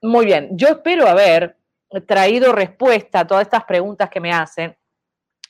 Muy 0.03 0.27
bien, 0.27 0.49
yo 0.51 0.67
espero 0.67 1.07
haber 1.07 1.57
traído 2.09 2.53
respuesta 2.53 3.21
a 3.21 3.27
todas 3.27 3.43
estas 3.43 3.65
preguntas 3.67 4.11
que 4.11 4.19
me 4.19 4.33
hacen 4.33 4.77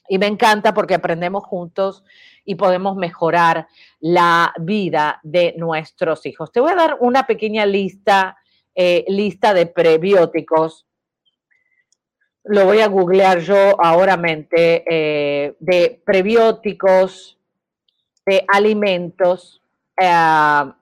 y 0.06 0.18
me 0.18 0.26
encanta 0.26 0.74
porque 0.74 0.92
aprendemos 0.92 1.42
juntos 1.44 2.04
y 2.44 2.56
podemos 2.56 2.96
mejorar 2.96 3.66
la 3.98 4.52
vida 4.60 5.20
de 5.22 5.54
nuestros 5.56 6.26
hijos. 6.26 6.52
Te 6.52 6.60
voy 6.60 6.72
a 6.72 6.76
dar 6.76 6.98
una 7.00 7.26
pequeña 7.26 7.64
lista, 7.64 8.36
eh, 8.74 9.06
lista 9.08 9.54
de 9.54 9.64
prebióticos. 9.64 10.86
Lo 12.44 12.66
voy 12.66 12.80
a 12.80 12.88
googlear 12.88 13.38
yo 13.38 13.82
ahora 13.82 14.18
mente, 14.18 14.84
eh, 14.86 15.56
de 15.58 16.02
prebióticos, 16.04 17.38
de 18.26 18.44
alimentos. 18.46 19.62
Eh, 19.96 20.72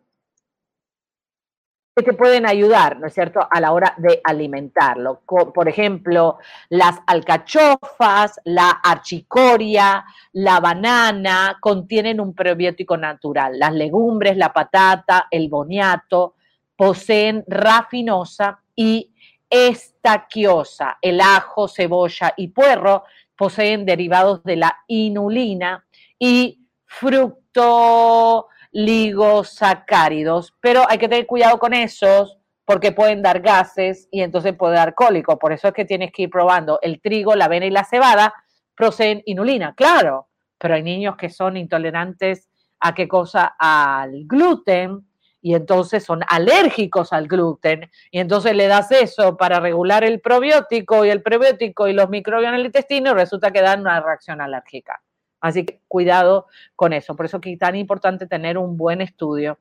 que 1.95 2.03
te 2.03 2.15
pueden 2.15 2.47
ayudar, 2.47 2.99
¿no 2.99 3.07
es 3.07 3.13
cierto?, 3.13 3.47
a 3.51 3.61
la 3.61 3.73
hora 3.73 3.95
de 3.99 4.21
alimentarlo. 4.25 5.21
Por 5.27 5.69
ejemplo, 5.69 6.39
las 6.71 6.99
alcachofas, 7.07 8.41
la 8.45 8.71
archicoria, 8.71 10.05
la 10.33 10.59
banana 10.61 11.59
contienen 11.61 12.19
un 12.19 12.35
probiótico 12.35 12.97
natural. 12.97 13.59
Las 13.59 13.75
legumbres, 13.75 14.39
la 14.39 14.53
patata, 14.55 15.27
el 15.31 15.51
boniato 15.51 16.35
poseen 16.77 17.45
rafinosa 17.47 18.61
y 18.75 19.12
estaquiosa. 19.53 20.99
El 21.03 21.21
ajo, 21.21 21.69
cebolla 21.69 22.33
y 22.37 22.49
puerro 22.49 23.05
poseen 23.37 23.85
derivados 23.85 24.43
de 24.45 24.57
la 24.57 24.79
inulina 24.89 25.85
y 26.19 26.67
fructo 26.87 28.49
ligosacáridos, 28.73 30.55
pero 30.61 30.85
hay 30.89 30.97
que 30.97 31.09
tener 31.09 31.27
cuidado 31.27 31.59
con 31.59 31.75
esos 31.75 32.39
porque 32.65 32.93
pueden 32.93 33.21
dar 33.21 33.41
gases 33.41 34.09
y 34.11 34.23
entonces 34.23 34.55
puede 34.57 34.77
dar 34.77 34.95
cólico. 34.95 35.39
Por 35.39 35.53
eso 35.53 35.69
es 35.69 35.75
que 35.75 35.85
tienes 35.85 36.11
que 36.13 36.23
ir 36.23 36.31
probando 36.31 36.79
el 36.81 37.01
trigo, 37.03 37.35
la 37.35 37.45
avena 37.45 37.67
y 37.67 37.71
la 37.71 37.85
cebada, 37.85 38.33
proceden 38.75 39.23
inulina, 39.27 39.75
claro, 39.75 40.29
pero 40.57 40.75
hay 40.75 40.83
niños 40.83 41.17
que 41.17 41.29
son 41.29 41.59
intolerantes 41.59 42.49
a 42.81 42.95
qué 42.95 43.07
cosa, 43.07 43.55
al 43.59 44.25
gluten, 44.25 45.07
y 45.43 45.55
entonces 45.55 46.05
son 46.05 46.23
alérgicos 46.29 47.13
al 47.13 47.27
gluten, 47.27 47.91
y 48.11 48.21
entonces 48.21 48.55
le 48.55 48.69
das 48.69 48.93
eso 48.93 49.37
para 49.37 49.61
regular 49.61 50.05
el 50.05 50.21
probiótico 50.21 51.05
y 51.05 51.11
el 51.11 51.21
prebiótico 51.21 51.89
y 51.89 51.93
los 51.93 52.09
microbios 52.09 52.49
en 52.49 52.55
el 52.55 52.67
intestino, 52.67 53.11
y 53.11 53.15
resulta 53.15 53.51
que 53.51 53.61
dan 53.61 53.81
una 53.81 54.01
reacción 54.01 54.41
alérgica. 54.41 55.03
Así 55.41 55.67
que 55.67 55.81
cuidado 55.89 56.47
con 56.77 56.93
eso. 56.93 57.17
Por 57.17 57.27
eso 57.27 57.41
es 57.43 57.59
tan 57.59 57.75
importante 57.75 58.29
tener 58.29 58.57
un 58.57 58.77
buen 58.77 59.01
estudio 59.01 59.59